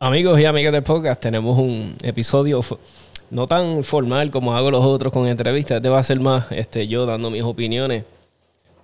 [0.00, 2.60] Amigos y amigas del podcast, tenemos un episodio
[3.32, 5.78] no tan formal como hago los otros con entrevistas.
[5.78, 8.04] Este va a ser más este, yo dando mis opiniones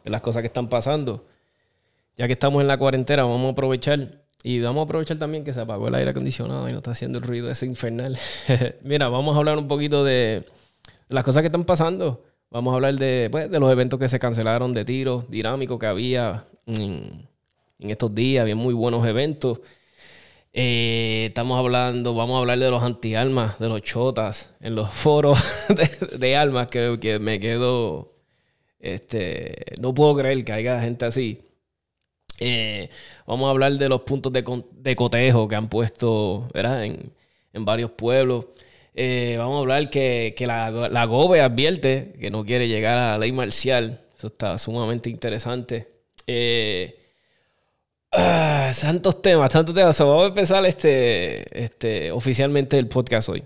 [0.03, 1.25] de las cosas que están pasando.
[2.17, 5.53] Ya que estamos en la cuarentena, vamos a aprovechar y vamos a aprovechar también que
[5.53, 8.19] se apagó el aire acondicionado y no está haciendo el ruido ese infernal.
[8.83, 10.45] Mira, vamos a hablar un poquito de
[11.11, 12.25] las cosas que están pasando.
[12.51, 15.87] Vamos a hablar de, pues, de los eventos que se cancelaron de tiro dinámico que
[15.87, 17.29] había en,
[17.79, 18.43] en estos días.
[18.43, 19.61] Había muy buenos eventos.
[20.57, 25.37] Eh, estamos hablando, vamos a hablar de los anti-almas, de los chotas, en los foros
[26.19, 28.12] de, almas que, me quedo,
[28.79, 31.41] este, no puedo creer que haya gente así.
[32.38, 32.88] Eh,
[33.27, 34.45] vamos a hablar de los puntos de,
[34.96, 36.84] cotejo que han puesto ¿verdad?
[36.84, 37.12] En,
[37.65, 38.46] varios pueblos.
[38.95, 43.18] Eh, vamos a hablar que, la, la GOBE advierte que no quiere llegar a la
[43.18, 44.02] ley marcial.
[44.16, 45.88] Eso está sumamente interesante.
[48.12, 49.98] Ah, santos temas, santos temas.
[49.98, 53.45] vamos a empezar este, este, oficialmente el podcast hoy.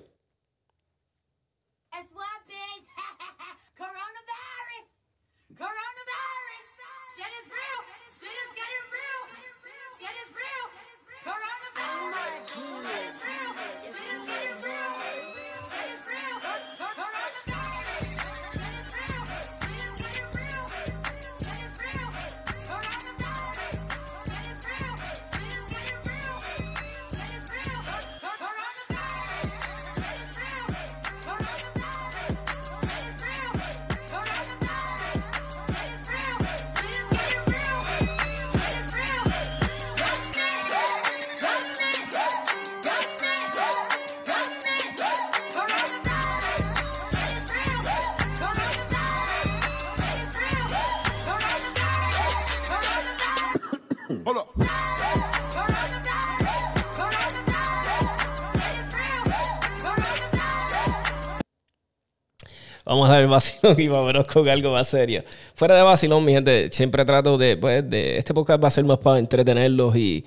[62.99, 65.23] Vamos a dar el vacilón y vámonos con algo más serio.
[65.55, 68.85] Fuera de vacilón, mi gente, siempre trato de, pues, de este podcast va a ser
[68.85, 70.25] más para entretenerlos y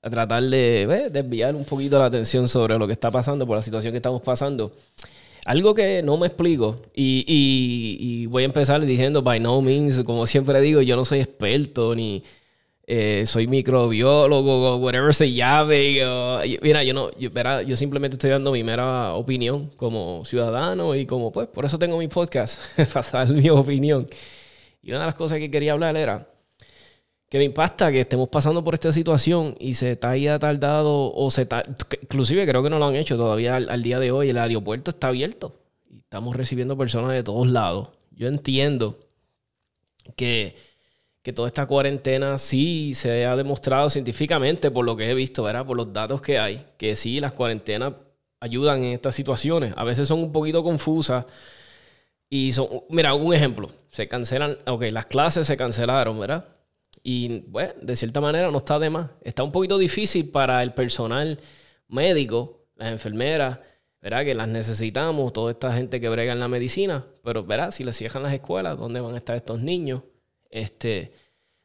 [0.00, 3.56] a tratar de pues, desviar un poquito la atención sobre lo que está pasando, por
[3.56, 4.72] la situación que estamos pasando.
[5.44, 10.26] Algo que no me explico, y, y voy a empezar diciendo, by no means, como
[10.26, 12.22] siempre digo, yo no soy experto ni
[12.88, 16.00] eh, soy microbiólogo, whatever se llame.
[16.62, 17.30] mira, yo no, yo,
[17.66, 21.98] yo simplemente estoy dando mi mera opinión como ciudadano y como, pues, por eso tengo
[21.98, 22.60] mi podcast,
[22.92, 24.06] para dar mi opinión.
[24.82, 26.28] Y una de las cosas que quería hablar era
[27.28, 31.48] que me impacta que estemos pasando por esta situación y se haya tardado, o se
[32.02, 35.08] inclusive creo que no lo han hecho todavía al día de hoy, el aeropuerto está
[35.08, 35.58] abierto
[35.90, 37.88] y estamos recibiendo personas de todos lados.
[38.12, 39.00] Yo entiendo
[40.16, 40.54] que
[41.26, 45.66] que toda esta cuarentena sí se ha demostrado científicamente, por lo que he visto, ¿verdad?
[45.66, 47.94] por los datos que hay, que sí, las cuarentenas
[48.38, 49.74] ayudan en estas situaciones.
[49.76, 51.24] A veces son un poquito confusas.
[52.30, 56.44] Y son, mira, un ejemplo, se cancelan, ok, las clases se cancelaron, ¿verdad?
[57.02, 59.10] Y bueno, de cierta manera no está de más.
[59.20, 61.40] Está un poquito difícil para el personal
[61.88, 63.58] médico, las enfermeras,
[64.00, 64.24] ¿verdad?
[64.24, 67.72] Que las necesitamos, toda esta gente que brega en la medicina, pero, ¿verdad?
[67.72, 70.02] Si les cierran las escuelas, ¿dónde van a estar estos niños?
[70.56, 71.12] Este,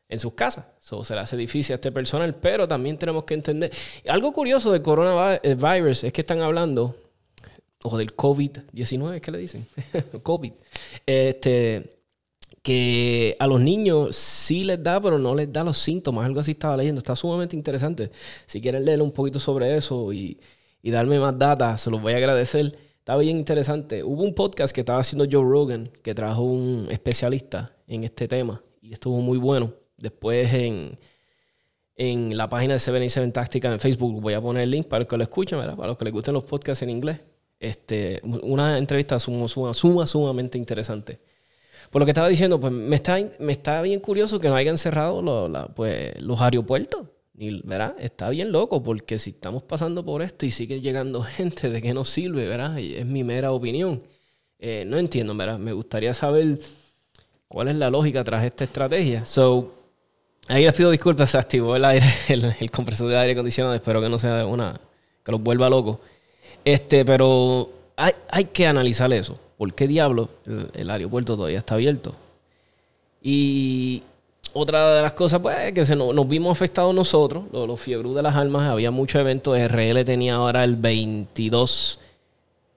[0.10, 0.66] en sus casas.
[0.82, 3.72] Eso se le hace difícil a este personal, pero también tenemos que entender.
[4.08, 6.96] Algo curioso del coronavirus es que están hablando,
[7.84, 9.66] o del COVID-19, ¿qué le dicen?
[10.24, 10.52] COVID.
[11.06, 12.02] Este,
[12.62, 16.26] que a los niños sí les da, pero no les da los síntomas.
[16.26, 17.00] Algo así estaba leyendo.
[17.00, 18.12] Está sumamente interesante.
[18.46, 20.40] Si quieren leer un poquito sobre eso y,
[20.84, 22.78] y darme más data, se los voy a agradecer.
[23.00, 24.04] Está bien interesante.
[24.04, 28.62] Hubo un podcast que estaba haciendo Joe Rogan, que trajo un especialista en este tema
[28.82, 29.74] y estuvo muy bueno.
[29.98, 30.98] Después en,
[31.96, 35.08] en la página de 77 Táctica en Facebook voy a poner el link para los
[35.08, 37.22] que lo escuchen, para los que les gusten los podcasts en inglés.
[37.60, 41.20] Este, una entrevista suma, suma, sumamente interesante.
[41.92, 44.78] Por lo que estaba diciendo, pues me está, me está bien curioso que no hayan
[44.78, 45.22] cerrado
[45.76, 47.08] pues, los aeropuertos.
[47.38, 47.96] Y, ¿verdad?
[48.00, 51.94] Está bien loco porque si estamos pasando por esto y sigue llegando gente, ¿de qué
[51.94, 52.48] nos sirve?
[52.48, 52.80] ¿verdad?
[52.80, 54.02] es mi mera opinión.
[54.58, 55.60] Eh, no entiendo, ¿verdad?
[55.60, 56.60] Me gustaría saber
[57.52, 59.26] ¿Cuál es la lógica tras esta estrategia?
[59.26, 59.74] So,
[60.48, 64.08] ahí les pido disculpas, se activó el aire, el, compresor de aire acondicionado, espero que
[64.08, 64.80] no sea una,
[65.22, 65.98] que los vuelva locos.
[66.64, 69.38] Este, pero hay, hay, que analizar eso.
[69.58, 70.30] ¿Por qué diablo
[70.74, 72.16] el, aeropuerto todavía está abierto?
[73.22, 74.02] Y
[74.54, 78.22] otra de las cosas, pues, que se nos, vimos afectados nosotros, los, los fiebros de
[78.22, 79.60] las almas, había muchos eventos.
[79.60, 82.00] RL tenía ahora el 22,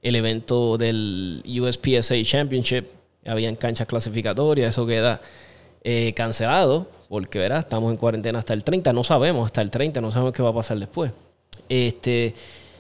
[0.03, 2.87] el evento del USPSA Championship
[3.27, 5.21] habían canchas clasificatorias, eso queda
[5.83, 10.01] eh, cancelado, porque verá, estamos en cuarentena hasta el 30, no sabemos hasta el 30,
[10.01, 11.13] no sabemos qué va a pasar después.
[11.69, 12.35] Este,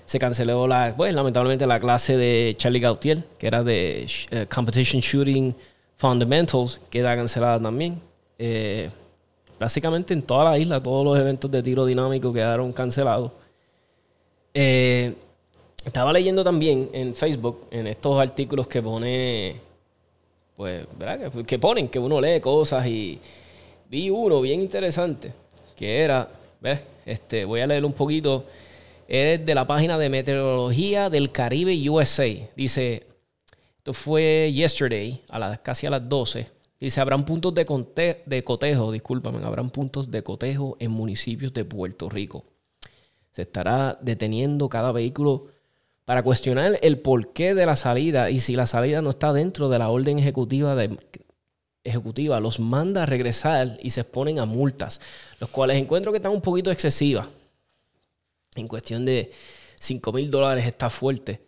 [0.05, 5.01] se canceló la, pues, lamentablemente la clase de Charlie Gautier, que era de eh, Competition
[5.01, 5.55] Shooting
[5.97, 8.01] Fundamentals, queda cancelada también.
[8.39, 8.91] Eh,
[9.59, 13.33] básicamente en toda la isla, todos los eventos de tiro dinámico quedaron cancelados.
[14.53, 15.15] Eh,
[15.85, 19.61] estaba leyendo también en Facebook, en estos artículos que pone,
[20.57, 21.33] pues, ¿verdad?
[21.47, 23.19] Que, ponen, que uno lee cosas y
[23.89, 25.33] vi uno bien interesante,
[25.77, 26.29] que era,
[26.61, 26.81] ¿ves?
[27.05, 28.45] Este, voy a leer un poquito
[29.09, 32.27] es de la página de Meteorología del Caribe USA.
[32.57, 33.07] Dice,
[33.77, 36.47] esto fue yesterday, a las, casi a las 12.
[36.81, 42.09] Dice, habrán puntos de, de cotejo, discúlpame, habrán puntos de cotejo en municipios de Puerto
[42.09, 42.45] Rico.
[43.31, 45.49] Se estará deteniendo cada vehículo
[46.05, 49.79] para cuestionar el porqué de la salida y si la salida no está dentro de
[49.79, 50.77] la orden ejecutiva
[51.83, 55.01] ejecutiva los manda a regresar y se exponen a multas,
[55.39, 57.29] los cuales encuentro que están un poquito excesivas
[58.55, 59.31] en cuestión de
[59.81, 61.41] 5 mil dólares está fuerte.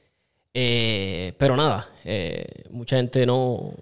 [0.53, 3.73] Eh, pero nada, eh, mucha gente no,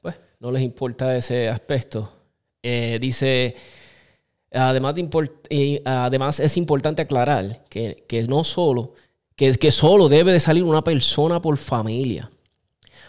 [0.00, 2.10] pues, no les importa ese aspecto.
[2.62, 3.54] Eh, dice,
[4.50, 8.94] además, de además es importante aclarar que, no solo,
[9.36, 12.30] que, solo debe de salir una persona por familia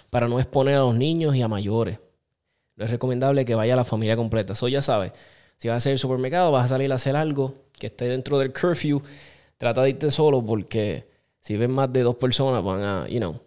[0.09, 1.99] para no exponer a los niños y a mayores.
[2.75, 4.53] No es recomendable que vaya la familia completa.
[4.53, 5.13] Eso ya sabes.
[5.57, 8.39] Si vas a ir al supermercado, vas a salir a hacer algo que esté dentro
[8.39, 9.01] del curfew,
[9.57, 11.07] trata de irte solo porque
[11.41, 13.39] si ven más de dos personas van a, you know,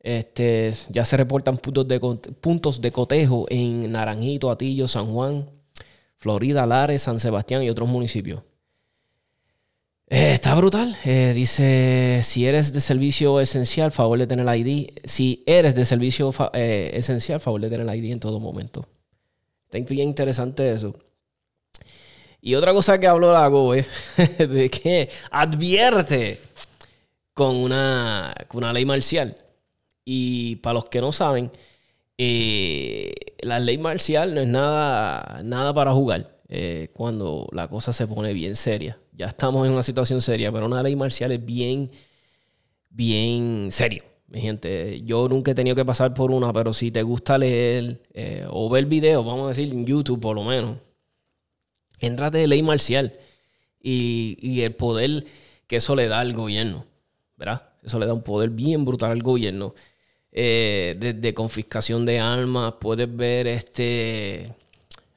[0.00, 1.98] este, ya se reportan puntos de,
[2.40, 5.50] puntos de cotejo en Naranjito, Atillo, San Juan,
[6.18, 8.42] Florida, Lares, San Sebastián y otros municipios.
[10.08, 10.96] Eh, está brutal.
[11.04, 14.90] Eh, dice, si eres de servicio esencial, favor de tener el ID.
[15.04, 18.86] Si eres de servicio eh, esencial, favor de tener el ID en todo momento.
[19.64, 20.94] Está bien interesante eso.
[22.40, 23.48] Y otra cosa que habló la
[24.46, 26.40] de que advierte
[27.34, 29.36] con una, una ley marcial.
[30.04, 31.50] Y para los que no saben,
[32.16, 38.06] eh, la ley marcial no es nada, nada para jugar eh, cuando la cosa se
[38.06, 38.98] pone bien seria.
[39.12, 41.90] Ya estamos en una situación seria, pero una ley marcial es bien,
[42.90, 44.04] bien serio.
[44.28, 48.02] Mi gente, yo nunca he tenido que pasar por una, pero si te gusta leer
[48.12, 50.78] eh, o ver videos, vamos a decir en YouTube por lo menos,
[52.00, 53.14] Entrate de ley marcial
[53.80, 55.24] y, el poder
[55.66, 56.84] que eso le da al gobierno,
[57.36, 57.70] ¿verdad?
[57.82, 59.74] Eso le da un poder bien brutal al gobierno.
[60.32, 64.54] eh, confiscación de armas, puedes ver este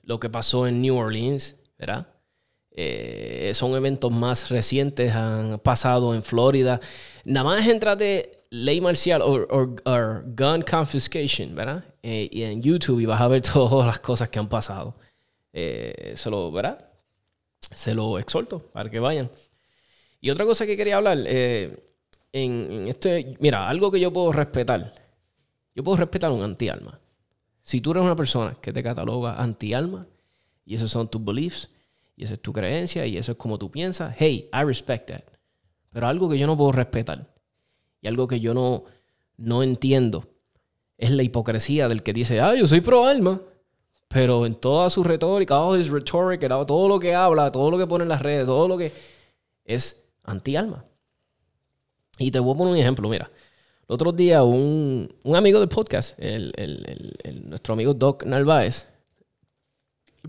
[0.10, 2.08] lo que pasó en New Orleans, ¿verdad?
[2.72, 6.82] Eh, son eventos más recientes, han pasado en Florida.
[7.26, 9.68] Nada más entrate ley marcial o
[10.26, 11.86] gun confiscation, ¿verdad?
[12.02, 14.96] Eh, y en YouTube y vas a ver todas las cosas que han pasado.
[15.54, 16.90] Eh, se lo, ¿verdad?
[17.60, 19.30] Se lo exhorto para que vayan.
[20.22, 24.92] Y otra cosa que quería hablar, en, este, mira, algo que yo puedo respetar.
[25.76, 26.99] Yo puedo respetar un anti-alma.
[27.64, 30.08] Si tú eres una persona que te cataloga anti-alma,
[30.66, 31.70] y esos son tus beliefs,
[32.16, 35.24] y esa es tu creencia, y eso es como tú piensas, hey, I respect that.
[35.92, 37.34] Pero algo que yo no puedo respetar,
[38.02, 38.84] y algo que yo no,
[39.38, 40.28] no entiendo,
[40.98, 43.42] es la hipocresía del que dice, ah, yo soy pro alma,
[44.10, 47.88] pero en toda su retórica, all his rhetoric, todo lo que habla, todo lo que
[47.88, 48.92] pone en las redes, todo lo que
[49.64, 50.84] es anti-alma.
[52.18, 53.32] Y te voy a poner un ejemplo, mira.
[53.88, 56.52] El otro día un, amigo del podcast, el,
[57.50, 58.88] nuestro amigo Doc Narváez,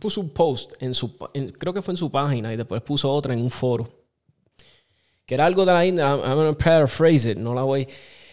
[0.00, 3.34] puso un post en su, creo que fue en su página y después puso otra
[3.34, 3.88] en un foro.
[5.26, 7.86] Que era algo de la India, I'm, I'm going to paraphrase it, no la voy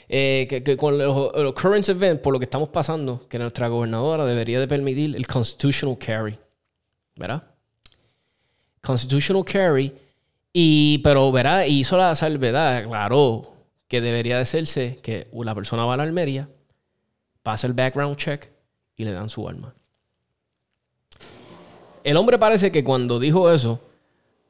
[0.10, 4.60] eh, que, con los, current events, por lo que estamos pasando, que nuestra gobernadora debería
[4.60, 6.38] de permitir el constitutional carry.
[7.16, 7.44] ¿Verdad?
[8.82, 9.94] Constitutional carry.
[10.54, 11.66] Y, pero, ¿verdad?
[11.66, 13.54] Hizo la salvedad, aclaró
[13.88, 16.50] que debería de hacerse que una persona va a la Almería,
[17.44, 18.50] pasa el background check
[18.98, 19.74] y le dan su arma.
[22.04, 23.80] El hombre parece que cuando dijo eso,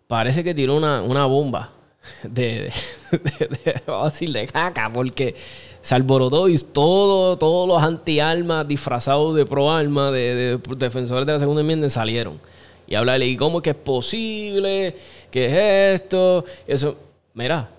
[0.07, 1.71] parece que tiró una, una bomba
[2.23, 2.71] de,
[3.11, 5.35] de, decirle caca, porque
[5.81, 11.61] se alborotó y todo, todos los anti-almas disfrazados de pro-alma, de, defensores de la segunda
[11.61, 12.39] enmienda salieron.
[12.87, 14.95] Y hablarle, ¿y cómo es que es posible?
[15.29, 16.45] ¿Qué es esto?
[16.65, 16.97] Eso,
[17.33, 17.69] mira,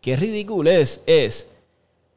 [0.00, 1.48] qué ridículo es, es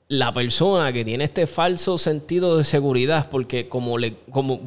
[0.07, 4.61] la persona que tiene este falso sentido de seguridad, porque como le, como,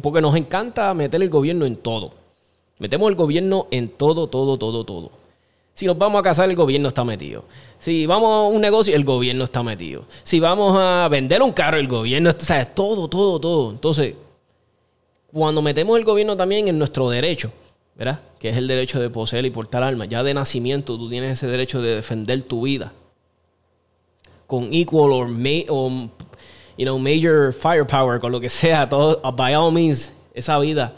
[0.00, 2.12] porque nos encanta meter el gobierno en todo.
[2.78, 5.10] Metemos el gobierno en todo, todo, todo, todo.
[5.74, 7.44] Si nos vamos a casar, el gobierno está metido.
[7.78, 10.04] Si vamos a un negocio, el gobierno está metido.
[10.22, 12.42] Si vamos a vender un carro, el gobierno está...
[12.42, 13.70] O sea, todo, todo, todo.
[13.70, 14.14] Entonces,
[15.32, 17.52] cuando metemos el gobierno también en nuestro derecho,
[17.96, 18.20] ¿verdad?
[18.38, 20.08] Que es el derecho de poseer y portar armas.
[20.08, 22.92] Ya de nacimiento tú tienes ese derecho de defender tu vida.
[24.52, 25.28] Con equal or,
[26.76, 30.92] you know, major firepower, con lo que sea, todo, by all means, esa vida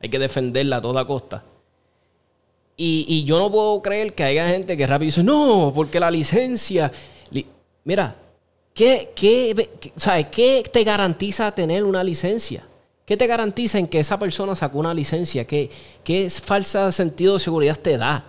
[0.00, 1.42] hay que defenderla a toda costa.
[2.76, 6.92] Y, yo no puedo creer que haya gente que rápido dice, no, porque la licencia.
[7.82, 8.14] Mira,
[8.72, 10.26] ¿qué, qué, ¿sabes?
[10.30, 12.64] ¿qué te garantiza tener una licencia?
[13.04, 15.44] ¿Qué te garantiza en que esa persona sacó una licencia?
[15.44, 15.68] ¿Qué,
[16.04, 18.24] qué falsa sentido de seguridad te da?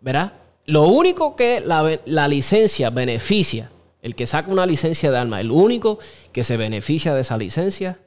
[0.00, 0.34] ¿Verdad?
[0.66, 5.50] Lo único que la, la, licencia beneficia, el que saca una licencia de arma, el
[5.50, 5.98] único
[6.32, 7.98] que se beneficia de esa licencia,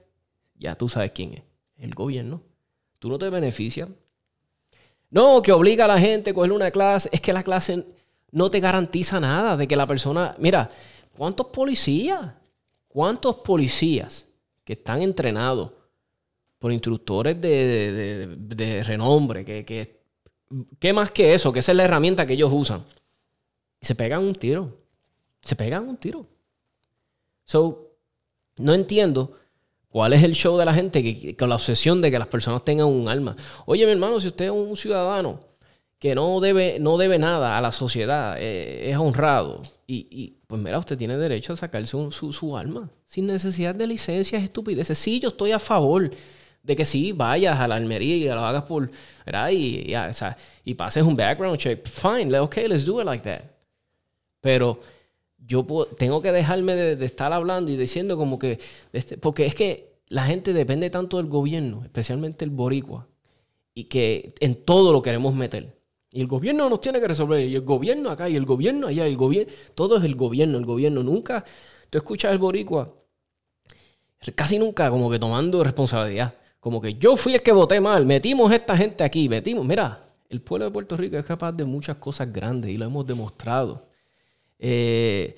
[0.58, 1.44] ya tú sabes quién es,
[1.78, 2.42] el gobierno.
[3.00, 3.90] Tú no te beneficias,
[5.10, 7.10] no, que obliga a la gente a coger una clase.
[7.12, 7.86] Es que la clase
[8.32, 10.36] no te garantiza nada de que la persona.
[10.38, 10.70] Mira,
[11.16, 12.34] ¿cuántos policías?
[12.88, 14.28] ¿Cuántos policías
[14.64, 15.72] que están entrenados
[16.60, 19.46] por instructores de, renombre?
[19.46, 19.97] Que,
[20.80, 21.52] ¿Qué más que eso?
[21.52, 22.84] Que esa es la herramienta que ellos usan.
[23.82, 24.78] Y se pegan un tiro.
[25.42, 26.26] Se pegan un tiro.
[27.46, 27.92] So,
[28.58, 29.34] no entiendo
[29.90, 32.64] ¿Cuál es el show de la gente que, con la obsesión de que las personas
[32.64, 33.36] tengan un alma?
[33.66, 35.40] Oye, mi hermano, si usted es un ciudadano
[35.98, 40.78] que no debe, no debe nada a la sociedad, eh, es honrado, y, pues mira,
[40.78, 45.00] usted tiene derecho a sacarse su, su, alma sin necesidad de licencias, estupideces.
[45.00, 46.12] Sí, yo estoy a favor
[46.68, 48.92] de que sí vayas a la almería y lo hagas por,
[49.26, 49.50] ¿verdad?
[49.52, 49.88] Y,
[50.66, 51.88] y pases un background check.
[51.88, 53.46] Fine, ok, let's do it like that.
[54.42, 54.82] Pero
[55.38, 55.66] yo
[55.98, 58.60] tengo que dejarme de, estar hablando y diciendo como que,
[58.92, 63.08] este, porque es que la gente depende tanto del gobierno, especialmente el boricua,
[63.74, 65.74] y que en todo lo queremos meter.
[66.12, 69.06] Y el gobierno nos tiene que resolver, y el gobierno acá, y el gobierno allá,
[69.06, 71.02] el gobierno, todo es el gobierno, el gobierno.
[71.02, 71.46] Nunca,
[71.90, 72.94] tú escuchas el boricua,
[74.36, 76.34] casi nunca como que tomando responsabilidad.
[76.68, 80.04] Como que yo fui el que voté mal, metimos a esta gente aquí, metimos, mira,
[80.28, 83.86] el pueblo de Puerto Rico es capaz de muchas cosas grandes y lo hemos demostrado.
[84.60, 85.34] Eh,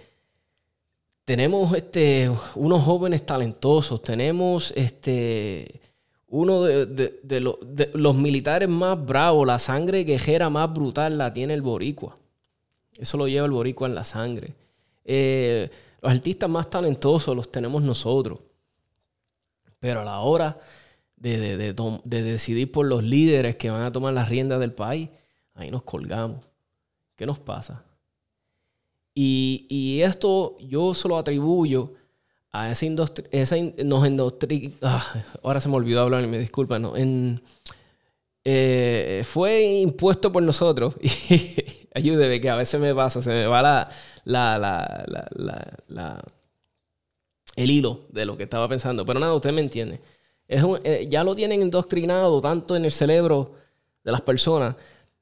[1.25, 5.79] tenemos este, unos jóvenes talentosos, tenemos este,
[6.29, 7.53] uno de,
[7.93, 12.17] los militares más bravos, la sangre guerrera más brutal la tiene el boricua.
[12.97, 14.55] Eso lo lleva el boricua en la sangre.
[15.05, 15.69] Eh,
[16.01, 18.39] los artistas más talentosos los tenemos nosotros.
[19.79, 20.59] Pero a la hora
[21.19, 21.73] de,
[22.03, 25.09] de, decidir por los líderes que van a tomar las riendas del país,
[25.53, 26.39] ahí nos colgamos.
[27.15, 27.83] ¿Qué nos pasa?
[29.13, 31.93] Y, esto yo se lo atribuyo
[32.51, 33.27] a esa industria,
[33.83, 34.03] nos
[34.81, 36.93] ah, ahora se me olvidó hablar, me disculpa, no,
[38.45, 40.95] eh, fue impuesto por nosotros.
[41.93, 43.89] ayúdeme, que a veces me pasa, se me va la,
[44.25, 46.23] la,
[47.55, 49.05] el hilo de lo que estaba pensando.
[49.05, 49.99] Pero nada, usted me entiende.
[50.49, 53.51] Es eh, ya lo tienen indoctrinado tanto en el cerebro
[54.03, 54.75] de las personas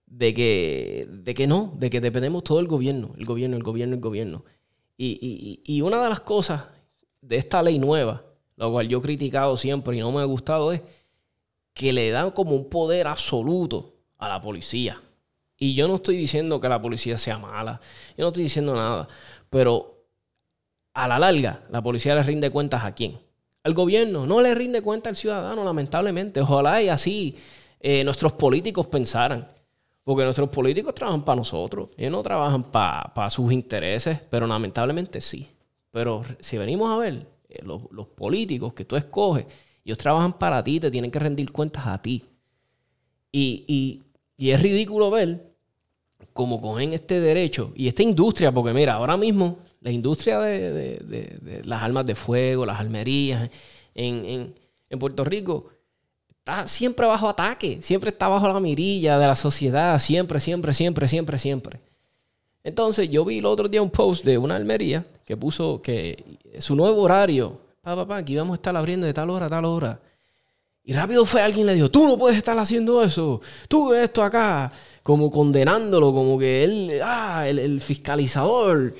[0.05, 3.95] de que, de que no, de que dependemos todo del gobierno, el gobierno, el gobierno,
[3.95, 4.45] el gobierno.
[4.97, 6.63] Y, una de las cosas
[7.21, 8.23] de esta ley nueva,
[8.55, 10.81] lo cual yo he criticado siempre y no me ha gustado, es
[11.73, 15.01] que le dan como un poder absoluto a la policía.
[15.57, 17.81] Y yo no estoy diciendo que la policía sea mala,
[18.17, 19.09] yo no estoy diciendo nada,
[19.49, 20.05] pero
[20.93, 23.19] a la larga la policía le rinde cuentas a quién?
[23.67, 26.39] Al gobierno, no le rinde cuenta al ciudadano, lamentablemente.
[26.39, 27.35] Ojalá y así
[27.81, 29.45] eh, nuestros políticos pensaran.
[30.05, 31.89] Porque nuestros políticos trabajan para nosotros.
[31.97, 35.49] Ellos no trabajan para sus intereses, pero lamentablemente sí.
[35.91, 39.45] Pero si venimos a ver, eh, los, políticos que tú escoges,
[39.83, 42.23] ellos trabajan para ti, te tienen que rendir cuentas a ti.
[43.33, 44.01] Y,
[44.37, 45.51] es ridículo ver
[46.31, 51.83] cómo cogen este derecho y esta industria, porque mira, ahora mismo la industria de, las
[51.83, 53.49] armas de fuego, las almerías
[53.93, 54.53] en,
[54.89, 55.69] en Puerto Rico,
[56.29, 61.07] está siempre bajo ataque, siempre está bajo la mirilla de la sociedad, siempre, siempre, siempre,
[61.07, 61.79] siempre, siempre.
[62.63, 66.75] Entonces yo vi el otro día un post de una almería que puso que su
[66.75, 69.99] nuevo horario, papá, papá, aquí vamos a estar abriendo de tal hora a tal hora.
[70.83, 74.23] Y rápido fue alguien le dijo, tú no puedes estar haciendo eso, tú ves esto
[74.23, 74.71] acá,
[75.03, 78.93] como condenándolo, como que él, ah, el, el fiscalizador.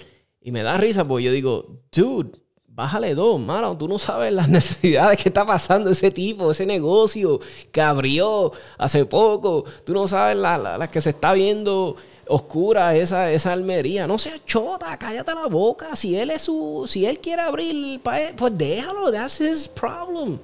[0.47, 2.39] Y me da risa porque yo digo, dude,
[2.69, 3.77] bájale dos, mano.
[3.77, 9.03] Tú no sabes las necesidades que está pasando ese tipo, ese negocio que abrió hace
[9.03, 9.65] poco.
[9.83, 11.97] Tú no sabes las que se está viendo
[12.29, 14.07] oscura esa, esa almería.
[14.07, 15.97] No seas chota, cállate la boca.
[15.97, 20.39] Si él es su, si él quiere abrir, pues déjalo, that's his problem.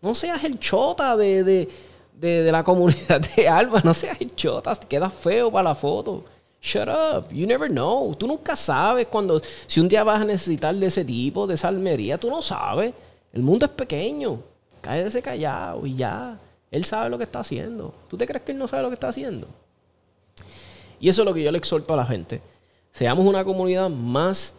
[0.00, 1.68] No seas el chota de, de,
[2.12, 6.24] de, la comunidad de Alba, no seas el chota, queda feo para la foto.
[6.64, 7.30] Shut up.
[7.30, 8.14] You never know.
[8.14, 11.68] Tú nunca sabes cuando, si un día vas a necesitar de ese tipo, de esa
[11.68, 12.94] almería, tú no sabes.
[13.34, 14.40] El mundo es pequeño.
[14.80, 16.38] Cállese callado y ya.
[16.70, 17.92] Él sabe lo que está haciendo.
[18.08, 19.46] ¿Tú te crees que él no sabe lo que está haciendo?
[20.98, 22.40] Y eso es lo que yo le exhorto a la gente.
[22.92, 24.54] Seamos una comunidad más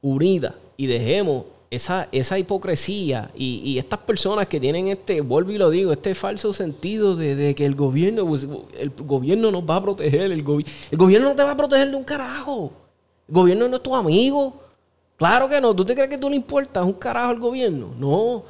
[0.00, 1.44] unida y dejemos
[1.74, 6.52] esa, esa hipocresía y, estas personas que tienen este, vuelvo y lo digo, este falso
[6.52, 8.46] sentido de, que el gobierno, pues,
[8.78, 10.44] el gobierno nos va a proteger, el,
[10.90, 12.72] el gobierno no te va a proteger de un carajo.
[13.28, 14.54] El gobierno no es tu amigo.
[15.16, 15.74] Claro que no.
[15.74, 17.94] ¿Tú te crees que tú le importas un carajo al gobierno?
[17.98, 18.42] No.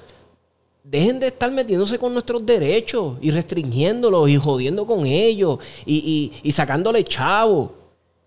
[0.83, 6.49] Dejen de estar metiéndose con nuestros derechos y restringiéndolos y jodiendo con ellos y, y,
[6.49, 7.73] y sacándole chavo.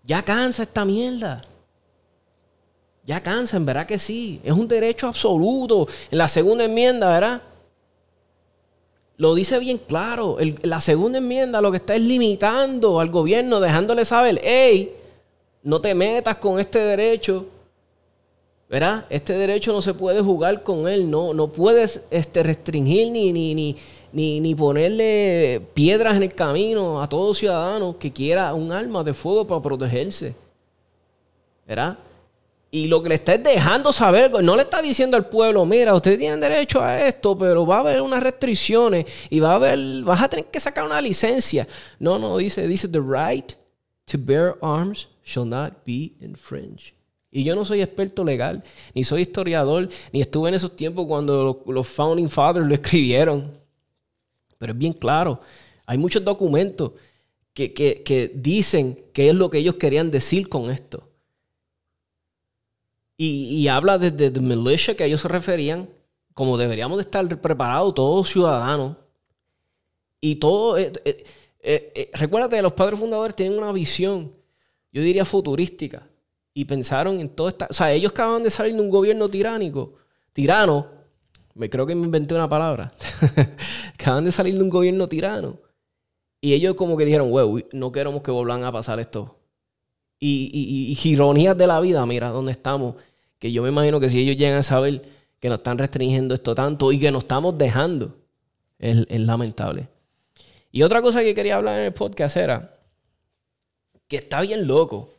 [0.04, 1.42] Ya cansa esta mierda.
[3.08, 4.38] Ya cansa, en verdad que sí.
[4.44, 5.88] Es un derecho absoluto.
[6.10, 7.40] En la segunda enmienda, ¿verdad?
[9.16, 10.36] Lo dice bien claro.
[10.62, 14.94] la segunda enmienda lo que está es limitando al gobierno, dejándole saber, hey,
[15.62, 17.46] no te metas con este derecho.
[18.68, 19.06] ¿Verdad?
[19.08, 21.10] Este derecho no se puede jugar con él.
[21.10, 23.54] No, no puedes este, restringir ni, ni,
[24.12, 29.14] ni, ni, ponerle piedras en el camino a todo ciudadano que quiera un arma de
[29.14, 30.34] fuego para protegerse.
[31.66, 31.96] ¿Verdad?
[32.70, 36.18] Y lo que le está dejando saber, no le está diciendo al pueblo, mira, ustedes
[36.18, 40.20] tienen derecho a esto, pero va a haber unas restricciones y va a haber, vas
[40.20, 41.66] a tener que sacar una licencia.
[41.98, 43.54] No, no, dice, dice, the right
[44.04, 46.92] to bear arms shall not be infringed.
[47.30, 48.62] Y yo no soy experto legal,
[48.94, 53.50] ni soy historiador, ni estuve en esos tiempos cuando los, founding fathers lo escribieron.
[54.58, 55.40] Pero es bien claro,
[55.86, 56.92] hay muchos documentos
[57.54, 61.07] que, que dicen qué es lo que ellos querían decir con esto.
[63.20, 65.88] Y, habla desde de, militia que ellos se referían,
[66.34, 68.96] como deberíamos de estar preparados todos ciudadanos.
[70.20, 71.26] Y todo, eh, eh,
[71.60, 74.32] eh, recuérdate que los padres fundadores tienen una visión,
[74.92, 76.06] yo diría futurística,
[76.54, 79.94] y pensaron en todo esta, o sea, ellos acaban de salir de un gobierno tiránico,
[80.32, 80.86] tirano,
[81.54, 82.92] me creo que me inventé una palabra,
[83.94, 85.58] acaban de salir de un gobierno tirano,
[86.40, 89.34] y ellos como que dijeron, wey, no queremos que vuelvan a pasar esto.
[90.20, 92.96] Y, y, y, ironías de la vida, mira, dónde estamos
[93.38, 95.02] que yo me imagino que si ellos llegan a saber
[95.40, 98.16] que nos están restringiendo esto tanto y que nos estamos dejando,
[98.78, 99.88] es, lamentable.
[100.72, 102.74] Y otra cosa que quería hablar en el podcast era
[104.06, 105.14] que está bien loco.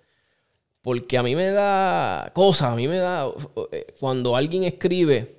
[0.82, 3.29] Porque a mí me da cosa, a mí me da
[3.99, 5.36] cuando alguien escribe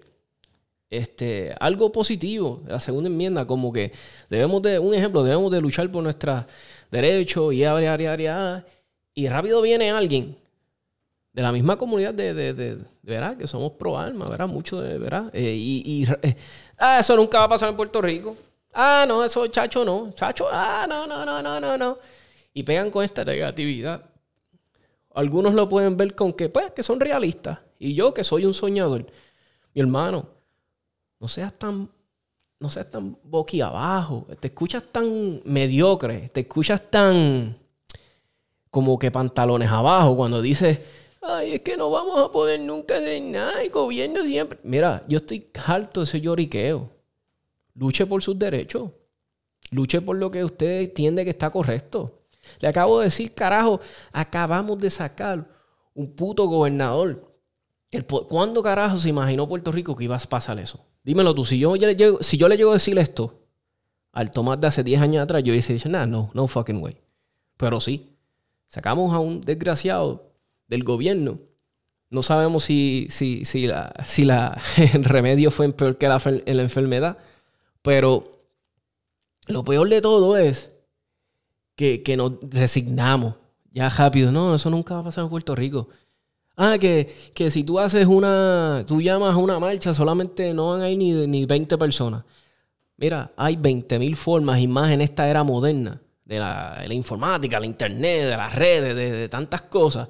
[0.90, 3.90] este, algo positivo, la segunda enmienda, como que
[4.28, 6.44] debemos de, un ejemplo, debemos de luchar por nuestros
[6.90, 7.62] derechos y
[9.14, 10.36] y rápido viene alguien
[11.32, 13.36] de la misma comunidad de, de, de, ¿verdad?
[13.36, 14.48] Que somos pro alma, ¿verdad?
[14.48, 15.30] Mucho de, ¿verdad?
[15.32, 16.36] Eh, y, eh,
[16.78, 18.36] ah, eso nunca va a pasar en Puerto Rico.
[18.72, 20.12] Ah, no, eso chacho no.
[20.12, 21.98] Chacho, ah, no, no, no, no, no, no.
[22.52, 24.04] Y pegan con esta negatividad.
[25.14, 27.58] Algunos lo pueden ver con que, pues, que son realistas.
[27.78, 29.06] Y yo, que soy un soñador.
[29.74, 30.26] Mi hermano,
[31.20, 31.88] no seas tan,
[32.58, 34.26] no seas tan boquiabajo.
[34.40, 36.28] Te escuchas tan mediocre.
[36.30, 37.56] Te escuchas tan
[38.70, 40.80] como que pantalones abajo cuando dices
[41.22, 43.62] Ay, es que no vamos a poder nunca hacer nada.
[43.62, 44.58] El gobierno siempre.
[44.62, 46.90] Mira, yo estoy harto de ese lloriqueo.
[47.74, 48.90] Luche por sus derechos.
[49.70, 52.20] Luche por lo que usted entiende que está correcto.
[52.58, 53.80] Le acabo de decir, carajo,
[54.12, 55.46] acabamos de sacar
[55.94, 57.30] un puto gobernador.
[58.28, 60.84] ¿Cuándo carajo se imaginó Puerto Rico que iba a pasar eso?
[61.02, 61.74] Dímelo tú, si yo,
[62.20, 63.34] si yo le llego a decir esto
[64.12, 66.96] al Tomás de hace 10 años atrás, yo dice, nada, no, no fucking way.
[67.56, 68.16] Pero sí,
[68.68, 70.29] sacamos a un desgraciado
[70.70, 71.40] del gobierno.
[72.08, 74.60] No sabemos si, si, si, la, si la,
[74.94, 77.18] el remedio fue peor que la, la enfermedad,
[77.82, 78.24] pero
[79.46, 80.72] lo peor de todo es
[81.74, 83.34] que, que, nos resignamos
[83.72, 84.32] ya rápido.
[84.32, 85.88] No, eso nunca va a pasar en Puerto Rico.
[86.56, 90.82] Ah, que, que si tú haces una, tú llamas a una marcha, solamente no van
[90.82, 92.24] a ir ni, ni 20 personas.
[92.96, 97.66] Mira, hay 20.000 formas y más en esta era moderna de la, la informática, la
[97.66, 100.08] internet, de las redes, de, de tantas cosas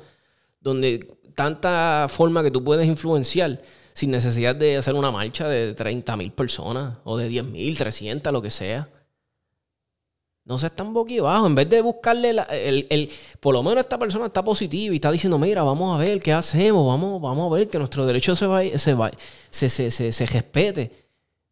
[0.61, 3.63] donde tanta forma que tú puedes influenciar
[3.95, 8.33] sin necesidad de hacer una marcha de 30 mil personas o de 10 mil, 300,
[8.33, 8.89] lo que sea.
[10.45, 11.47] No se están boquiabajo.
[11.47, 15.39] En vez de buscarle el, Por lo menos esta persona está positiva y está diciendo,
[15.39, 18.63] mira, vamos a ver qué hacemos, vamos, vamos a ver que nuestro derecho se, va,
[18.77, 19.11] se, va,
[19.51, 21.00] se, se, se, se respete.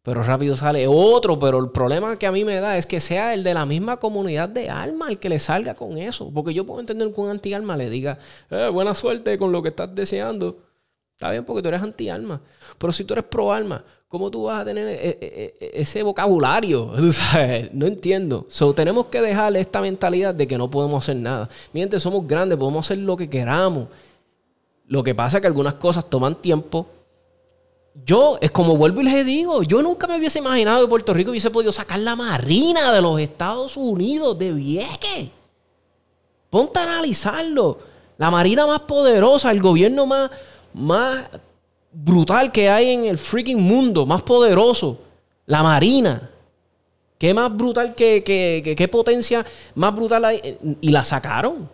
[0.01, 3.33] Pero rápido sale otro, pero el problema que a mí me da es que sea
[3.33, 6.31] el de la misma comunidad de alma el que le salga con eso.
[6.33, 8.17] Porque yo puedo entender que un anti-alma le diga,
[8.49, 10.57] eh, buena suerte con lo que estás deseando.
[11.13, 12.39] Está bien porque tú eres anti-alma.
[12.77, 16.93] Pero si tú eres pro-alma, ¿cómo tú vas a tener e, e, e, ese vocabulario?
[17.73, 18.45] No entiendo.
[18.49, 21.49] So, tenemos que dejarle esta mentalidad de que no podemos hacer nada.
[21.73, 23.87] Mientras somos grandes, podemos hacer lo que queramos.
[24.87, 26.87] Lo que pasa es que algunas cosas toman tiempo
[28.05, 31.31] yo, es como vuelvo y les digo, yo nunca me hubiese imaginado que Puerto Rico
[31.31, 35.29] hubiese podido sacar la marina de los Estados Unidos de Vieques.
[36.49, 37.79] Ponte a analizarlo.
[38.17, 40.29] La marina más poderosa, el gobierno más,
[40.73, 41.29] más
[41.91, 44.99] brutal que hay en el freaking mundo, más poderoso.
[45.45, 46.29] La marina.
[47.17, 50.57] ¿Qué más brutal que, qué potencia más brutal hay?
[50.81, 51.69] Y la sacaron.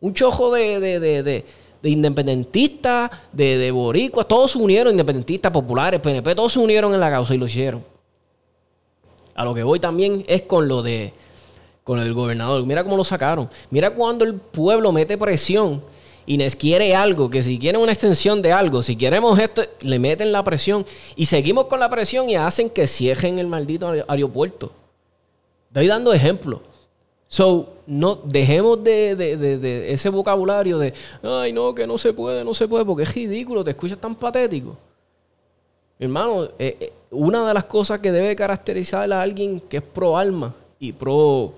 [0.00, 1.44] Un chojo de, de, de,
[1.90, 7.10] independentistas, de, de boricuas, todos se unieron, independentistas, populares, PNP, todos se unieron en la
[7.10, 7.84] causa y lo hicieron.
[9.34, 11.12] A lo que voy también es con lo de
[11.84, 12.64] con el gobernador.
[12.64, 13.48] Mira cómo lo sacaron.
[13.70, 15.82] Mira cuando el pueblo mete presión
[16.24, 19.98] y les quiere algo, que si quieren una extensión de algo, si queremos esto, le
[19.98, 24.72] meten la presión y seguimos con la presión y hacen que cierren el maldito aeropuerto.
[25.68, 26.60] Estoy dando ejemplos.
[27.32, 30.92] So, no dejemos de, ese vocabulario de,
[31.22, 34.14] ay, no, que no se puede, no se puede, porque es ridículo, te escuchas tan
[34.14, 34.76] patético.
[35.98, 40.18] Hermano, eh, eh, una de las cosas que debe caracterizar a alguien que es pro
[40.18, 41.54] alma y pro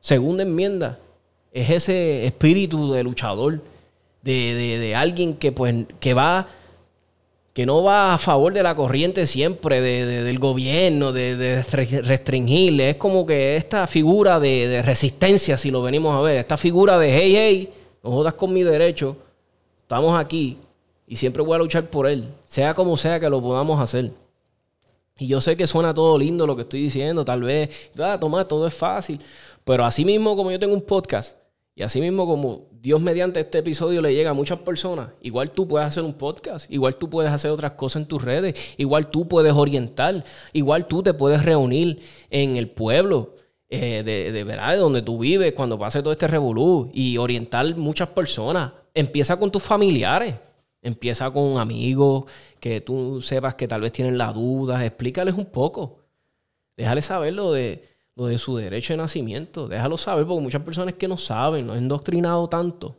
[0.00, 1.00] segunda enmienda
[1.52, 3.60] es ese espíritu de luchador,
[4.22, 6.46] de, alguien que, pues, que va
[7.52, 11.64] que no va a favor de la corriente siempre del gobierno, de,
[12.02, 12.90] restringirle.
[12.90, 17.12] Es como que esta figura de, resistencia, si lo venimos a ver, esta figura de,
[17.12, 19.16] hey, hey, no jodas con mi derecho,
[19.82, 20.58] estamos aquí
[21.06, 24.12] y siempre voy a luchar por él, sea como sea que lo podamos hacer.
[25.18, 28.46] Y yo sé que suena todo lindo lo que estoy diciendo, tal vez, ah, toma,
[28.46, 29.20] todo es fácil.
[29.64, 31.36] Pero así mismo como yo tengo un podcast
[31.80, 35.66] y así mismo como Dios mediante este episodio le llega a muchas personas, igual tú
[35.66, 39.26] puedes hacer un podcast, igual tú puedes hacer otras cosas en tus redes, igual tú
[39.26, 43.34] puedes orientar, igual tú te puedes reunir en el pueblo.
[43.70, 44.72] Eh, de, de, ¿verdad?
[44.72, 48.72] de donde tú vives cuando pase todo este revolú y orientar muchas personas.
[48.92, 50.34] Empieza con tus familiares,
[50.82, 52.24] empieza con amigos
[52.58, 56.00] que tú sepas que tal vez tienen las dudas, explícales un poco.
[56.76, 57.52] Déjale saber lo
[58.26, 59.68] de, su derecho de nacimiento.
[59.68, 62.96] Déjalo saber, porque muchas personas que no saben, no han endoctrinado tanto,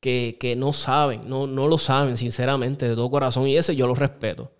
[0.00, 3.46] que, no saben, no, no lo saben, sinceramente, de todo corazón.
[3.46, 4.50] Y ese yo lo respeto.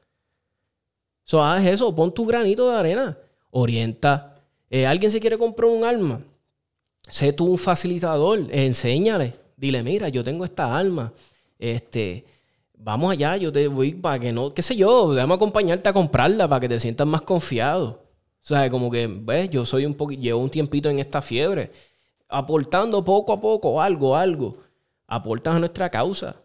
[1.24, 3.18] So, haz eso, pon tu granito de arena,
[3.50, 4.40] orienta.
[4.70, 6.22] Eh, alguien se quiere comprar un arma,
[7.08, 11.12] sé tú un facilitador, enséñale, dile, mira, yo tengo esta arma,
[11.58, 12.24] este,
[12.74, 16.48] vamos allá, yo te voy para que no, qué sé yo, déjame acompañarte a comprarla
[16.48, 18.07] para que te sientas más confiado.
[18.42, 21.70] O sea, como que, ves, yo soy un poquito, llevo un tiempito en esta fiebre,
[22.28, 24.58] aportando poco a poco algo, algo,
[25.06, 26.36] aportas a nuestra causa.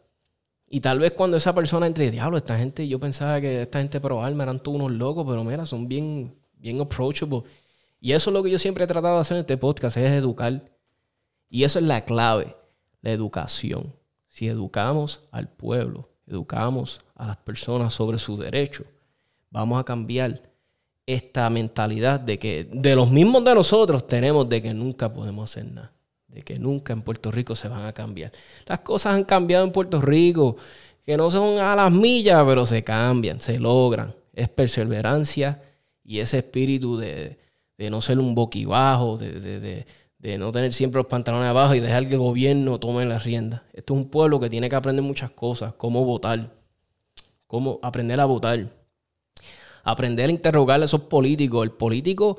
[0.68, 4.02] Y tal vez cuando esa persona entre, diablo, esta gente, yo pensaba que esta gente
[4.02, 7.44] pro alma eran todos unos locos, pero mira, son bien, bien approachable.
[8.02, 10.12] Y eso es lo que yo siempre he tratado de hacer en este podcast, es
[10.12, 10.62] educar.
[11.48, 12.56] Y eso es la clave,
[13.02, 13.94] la educación.
[14.28, 18.88] Si educamos al pueblo, educamos a las personas sobre sus derechos,
[19.52, 20.42] vamos a cambiar
[21.06, 25.66] esta mentalidad de que de los mismos de nosotros tenemos de que nunca podemos hacer
[25.72, 25.92] nada,
[26.28, 28.32] de que nunca en Puerto Rico se van a cambiar.
[28.66, 30.58] Las cosas han cambiado en Puerto Rico,
[31.06, 34.14] que no son a las millas, pero se cambian, se logran.
[34.34, 35.62] Es perseverancia
[36.04, 37.38] y ese espíritu de,
[37.78, 39.86] no ser un boquibajo, de, de,
[40.18, 43.62] de, no tener siempre los pantalones abajo y dejar que el gobierno tome las riendas.
[43.74, 46.50] Esto es un pueblo que tiene que aprender muchas cosas, cómo votar,
[47.46, 48.70] cómo aprender a votar
[49.84, 51.64] aprender a interrogar a esos políticos.
[51.64, 52.38] El político,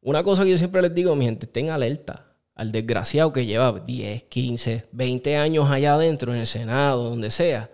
[0.00, 3.72] una cosa que yo siempre les digo, mi gente, estén alerta al desgraciado que lleva
[3.72, 7.70] 10, 15, 20 años allá adentro, en el Senado, donde sea.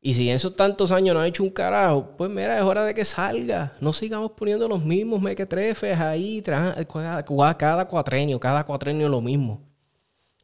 [0.00, 2.84] Y si en esos tantos años no ha hecho un carajo, pues mira, es hora
[2.84, 3.76] de que salga.
[3.80, 9.60] No sigamos poniendo los mismos mequetrefes ahí, cada cuatrenio, cada cuatrenio lo mismo.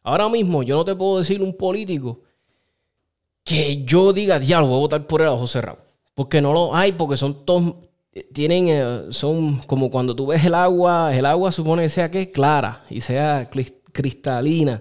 [0.02, 2.20] Ahora mismo yo no te puedo decir un político
[3.42, 5.85] que yo diga, diablo, voy a votar por el ojo cerrado.
[6.16, 7.74] Porque no lo hay, porque son todos,
[8.32, 12.30] tienen, eh, son como cuando tú ves el agua, el agua supone que sea que
[12.32, 13.46] clara y sea
[13.92, 14.80] cristalina.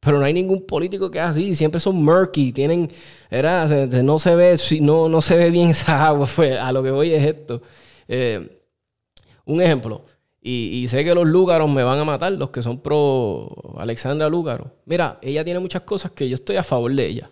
[0.00, 2.92] Pero no hay ningún político que es así, siempre son murky, tienen,
[3.30, 3.66] era,
[4.02, 7.14] no se ve, no, no se ve bien esa agua, pues a lo que voy
[7.14, 7.62] es esto.
[8.06, 8.60] Eh,
[9.46, 10.04] un ejemplo,
[10.42, 14.28] y, y, sé que los lúgaros me van a matar, los que son pro Alexandra
[14.28, 14.72] Lúgaro.
[14.84, 17.30] Mira, ella tiene muchas cosas que yo estoy a favor de ella.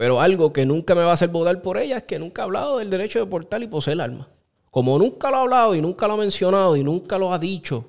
[0.00, 2.44] Pero algo que nunca me va a hacer votar por ella es que nunca ha
[2.46, 4.28] hablado del derecho de portar y poseer armas.
[4.70, 7.84] Como nunca lo ha hablado y nunca lo ha mencionado y nunca lo ha dicho,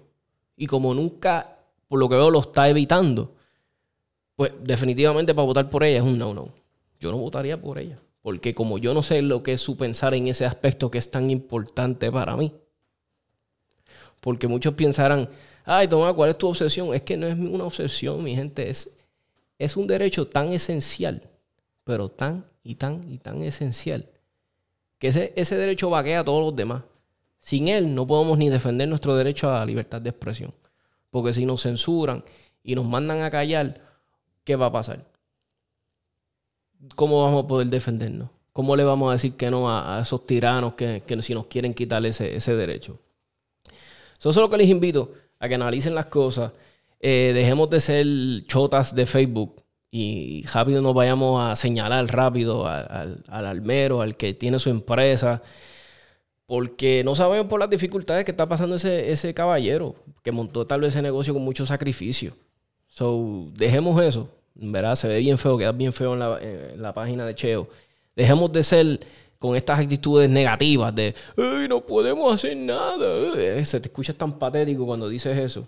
[0.58, 3.32] y como nunca, por lo que veo, lo está evitando,
[4.36, 6.50] pues definitivamente para votar por ella es un no-no.
[7.00, 7.97] Yo no votaría por ella.
[8.21, 11.10] Porque como yo no sé lo que es su pensar en ese aspecto que es
[11.10, 12.52] tan importante para mí.
[14.19, 15.30] Porque muchos pensarán,
[15.63, 16.93] ay, toma, ¿cuál es tu obsesión?
[16.93, 18.97] Es que no es una obsesión, mi gente, es,
[19.58, 21.32] es un derecho tan esencial
[21.83, 24.09] pero tan y tan y tan esencial
[24.99, 26.83] que ese, ese derecho vaquea a todos los demás.
[27.39, 30.53] Sin él no podemos ni defender nuestro derecho a la libertad de expresión.
[31.09, 32.23] Porque si nos censuran
[32.63, 33.81] y nos mandan a callar,
[34.43, 35.03] ¿qué va a pasar?
[36.95, 38.29] ¿Cómo vamos a poder defendernos?
[38.53, 42.05] ¿Cómo le vamos a decir que no a, esos tiranos que, si nos quieren quitar
[42.05, 42.99] ese, ese derecho?
[44.19, 46.51] Eso es lo que les invito, a que analicen las cosas.
[46.99, 48.05] Eh, dejemos de ser
[48.45, 49.61] chotas de Facebook
[49.91, 55.41] y rápido nos vayamos a señalar rápido al, al, almero, al que tiene su empresa,
[56.45, 60.82] porque no sabemos por las dificultades que está pasando ese, ese caballero, que montó tal
[60.82, 62.34] vez ese negocio con mucho sacrificio.
[62.88, 64.30] So, dejemos eso.
[64.54, 64.95] ¿Verdad?
[64.95, 66.39] Se ve bien feo, queda bien feo en la,
[66.75, 67.69] la página de Cheo.
[68.15, 68.99] Dejemos de ser
[69.39, 73.65] con estas actitudes negativas de, ¡ay, no podemos hacer nada!
[73.65, 75.65] Se te escucha tan patético cuando dices eso.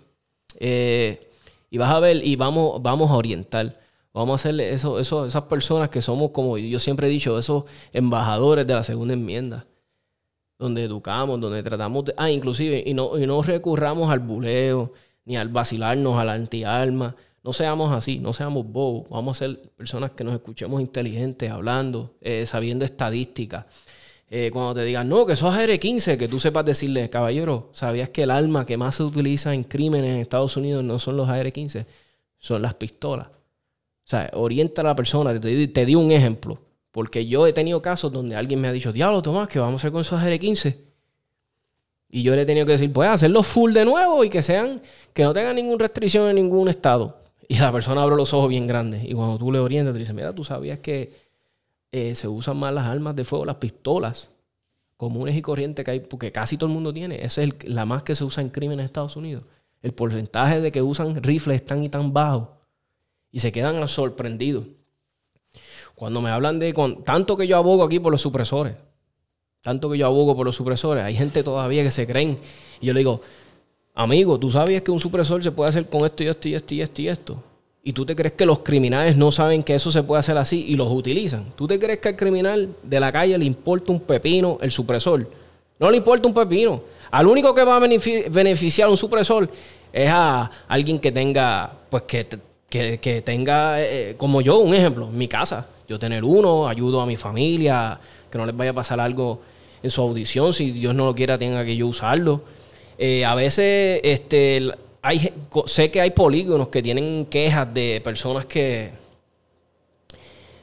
[0.60, 1.28] Eh,
[1.70, 3.74] y vas a ver, y vamos, vamos a orientar.
[4.14, 7.64] Vamos a hacerle eso, eso, esas personas que somos, como yo siempre he dicho, esos
[7.92, 9.66] embajadores de la segunda enmienda.
[10.56, 12.14] Donde educamos, donde tratamos de.
[12.16, 14.92] Ah, inclusive, y no, y no recurramos al buleo,
[15.24, 17.16] ni al vacilarnos, al anti-alma.
[17.42, 19.08] No seamos así, no seamos bobos.
[19.10, 23.66] Vamos a ser personas que nos escuchemos inteligentes, hablando, eh, sabiendo estadísticas.
[24.30, 28.22] Eh, cuando te digan, no, que sos AR-15, que tú sepas decirle, caballero, ¿sabías que
[28.22, 31.84] el arma que más se utiliza en crímenes en Estados Unidos no son los AR-15?
[32.38, 33.28] Son las pistolas.
[34.04, 36.58] O sea, orienta a la persona, te, di un ejemplo.
[36.90, 39.78] Porque yo he tenido casos donde alguien me ha dicho, diablo, Tomás, ¿qué vamos a
[39.82, 40.76] hacer con esos AR-15?
[42.10, 44.80] Y yo le he tenido que decir, pues hacerlo full de nuevo y que sean,
[45.12, 47.18] que no tengan ninguna restricción en ningún estado.
[47.48, 49.02] Y la persona abre los ojos bien grandes.
[49.04, 51.12] Y cuando tú le orientas, te dice, mira, tú sabías que
[51.90, 54.30] eh, se usan más las armas de fuego, las pistolas
[54.96, 57.24] comunes y corrientes que hay, porque casi todo el mundo tiene.
[57.24, 59.44] Esa es la más que se usa en crímenes en Estados Unidos.
[59.82, 62.53] El porcentaje de que usan rifles es tan y tan bajo.
[63.34, 64.64] Y se quedan sorprendidos.
[65.96, 66.72] Cuando me hablan de...
[66.72, 68.76] Con, tanto que yo abogo aquí por los supresores.
[69.60, 71.02] Tanto que yo abogo por los supresores.
[71.02, 72.38] Hay gente todavía que se creen.
[72.80, 73.20] Y yo le digo,
[73.96, 76.74] Amigo, tú sabías que un supresor se puede hacer con esto y esto y esto
[76.74, 77.42] y esto y esto.
[77.84, 80.64] Y tú te crees que los criminales no saben que eso se puede hacer así
[80.66, 81.52] y los utilizan.
[81.54, 85.28] ¿Tú te crees que al criminal de la calle le importa un pepino el supresor?
[85.78, 86.82] No le importa un pepino.
[87.10, 89.48] Al único que va a beneficiar un supresor
[89.92, 92.26] es a alguien que tenga, pues que,
[93.00, 95.68] que, tenga, eh, como yo, un ejemplo, mi casa.
[95.88, 97.98] Yo tener uno, ayudo a mi familia,
[98.30, 99.42] que no les vaya a pasar algo
[99.82, 102.42] en su audición, si Dios no lo quiera, tenga que yo usarlo.
[102.98, 104.70] Eh, a veces este,
[105.66, 108.92] sé que hay polígonos que tienen quejas de personas que...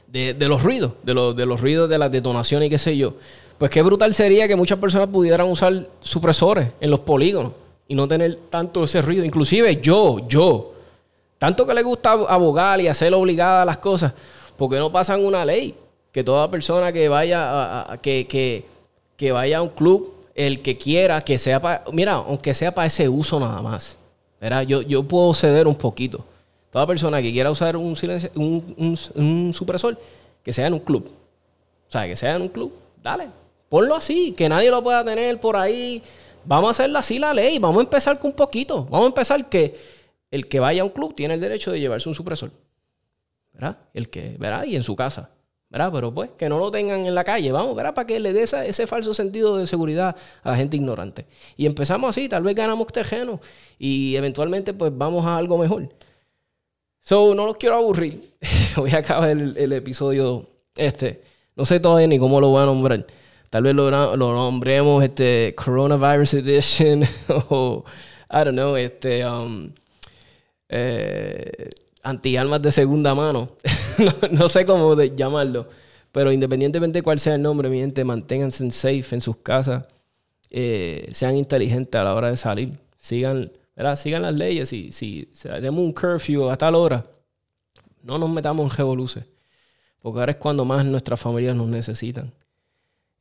[0.08, 3.14] De, los ruidos, de, de los ruidos de las detonaciones y qué sé yo.
[3.56, 7.52] Pues qué brutal sería que muchas personas pudieran usar supresores en los polígonos
[7.88, 9.24] y no tener tanto ese ruido.
[9.24, 10.71] Inclusive yo, yo,
[11.42, 14.12] tanto que le gusta abogar y hacer obligada las cosas,
[14.56, 15.74] porque no pasan una ley
[16.12, 18.64] que toda persona que vaya a, que,
[19.16, 22.86] que, vaya a un club el que quiera que sea para, mira, aunque sea para
[22.86, 23.96] ese uso nada más.
[24.68, 26.24] Yo, yo puedo ceder un poquito.
[26.70, 29.98] Toda persona que quiera usar un, silencio, un, un, supresor,
[30.44, 31.10] que sea en un club.
[31.88, 33.26] O sea, que sea en un club, dale,
[33.68, 36.04] ponlo así, que nadie lo pueda tener por ahí.
[36.44, 38.84] Vamos a hacerlo así la ley, vamos a empezar con un poquito.
[38.84, 39.91] Vamos a empezar que
[40.32, 42.50] el que vaya a un club tiene el derecho de llevarse un supresor.
[43.52, 43.78] ¿Verdad?
[43.94, 44.64] El que, ¿verdad?
[44.64, 45.30] Y en su casa.
[45.72, 45.90] ¿verdad?
[45.90, 47.94] Pero pues que no lo tengan en la calle, vamos, ¿verdad?
[47.94, 51.26] Para que le dé ese falso sentido de seguridad a la gente ignorante.
[51.56, 53.40] Y empezamos así, tal vez ganamos terreno
[53.78, 55.88] y eventualmente pues vamos a algo mejor.
[57.00, 58.34] So, no los quiero aburrir.
[58.76, 61.22] voy a acabar el, episodio este.
[61.56, 63.06] No sé todavía ni cómo lo voy a nombrar.
[63.48, 67.02] Tal vez lo, lo nombremos este Coronavirus Edition
[67.48, 67.84] o,
[68.30, 69.26] I don't know, este...
[69.26, 69.72] Um,
[70.74, 71.68] eh,
[72.02, 73.50] anti-almas de segunda mano.
[74.30, 75.68] no, sé cómo llamarlo.
[76.10, 79.84] Pero independientemente de cuál sea el nombre, mi gente, manténganse safe en sus casas.
[80.50, 82.78] Eh, sean inteligentes a la hora de salir.
[82.98, 83.96] Sigan, ¿verdad?
[83.96, 84.70] Sigan las leyes.
[84.70, 87.06] Si, si, si un curfew a tal hora,
[88.02, 89.24] no nos metamos en revoluces.
[90.00, 92.32] Porque ahora es cuando más nuestras familias nos necesitan.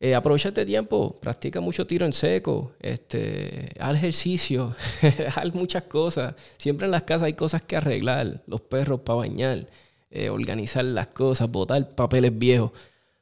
[0.03, 4.75] Eh, aprovecha este tiempo, practica mucho tiro en seco, este, haz ejercicio,
[5.35, 6.33] haz muchas cosas.
[6.57, 9.67] Siempre en las casas hay cosas que arreglar, los perros para bañar,
[10.09, 12.71] eh, organizar las cosas, botar papeles viejos.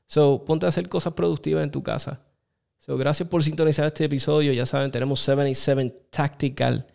[0.08, 2.22] So, ponte a hacer cosas productivas en tu casa.
[2.78, 4.54] So, gracias por sintonizar este episodio.
[4.54, 6.88] Ya saben, tenemos 77 Tactical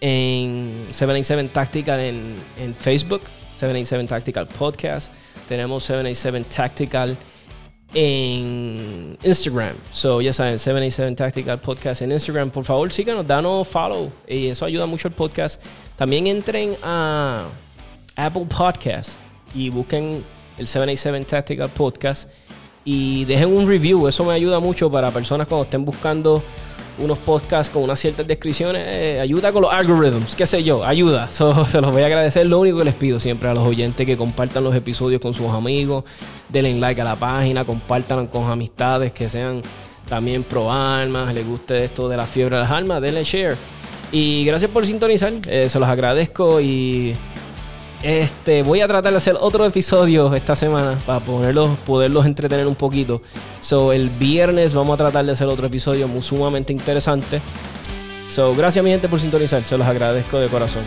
[0.00, 3.20] en 77 Tactical en, en Facebook,
[3.54, 5.12] 77 Tactical Podcast.
[5.46, 7.16] Tenemos 77 Tactical
[7.94, 9.74] en Instagram.
[9.92, 12.50] So, ya saben, 77 Tactical Podcast en Instagram.
[12.50, 14.10] Por favor, síganos, danos follow.
[14.26, 15.62] Eso ayuda mucho al podcast.
[15.96, 17.44] También entren a
[18.16, 19.12] Apple Podcast
[19.54, 20.24] y busquen
[20.58, 22.30] el 787 Tactical Podcast.
[22.84, 26.42] Y dejen un review, eso me ayuda mucho para personas cuando estén buscando
[26.98, 28.82] unos podcasts con unas ciertas descripciones.
[28.86, 31.28] Eh, ayuda con los algoritmos, qué sé yo, ayuda.
[31.30, 32.46] se los voy a agradecer.
[32.46, 35.48] Lo único que les pido siempre a los oyentes que compartan los episodios con sus
[35.48, 36.04] amigos,
[36.48, 39.62] denle like a la página, compartan con amistades que sean
[40.08, 43.56] también pro almas, les guste esto de la fiebre de las almas, denle share.
[44.12, 47.14] Y gracias por sintonizar, eh, se los agradezco y
[48.02, 52.74] este, voy a tratar de hacer otro episodio esta semana para ponerlos, poderlos entretener un
[52.74, 53.22] poquito.
[53.60, 57.40] So, el viernes vamos a tratar de hacer otro episodio muy sumamente interesante.
[58.30, 60.82] So, gracias mi gente por sintonizar, se los agradezco de corazón.